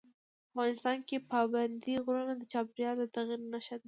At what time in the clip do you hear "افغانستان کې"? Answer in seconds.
0.51-1.25